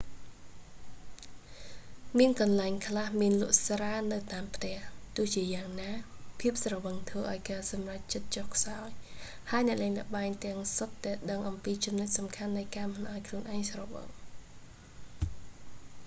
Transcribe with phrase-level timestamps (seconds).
[2.17, 4.75] មានកន្លែងខ្លះមានលក់ស្រានៅតាមផ្ទះ
[5.15, 5.91] ទោះជាយ៉ាងណា
[6.39, 8.89] ភាពស្រវឹងធ្វើឱ្យការសម្រេចចិត្តចុះខ្សោយ
[9.51, 14.07] ហើយអ្នកលេងល្បែងទាំងសុទ្ធតែដឹងអំពីចំណុចសំខាន់នៃការមិនឱ្យខ្លួនឯងស្រវឹង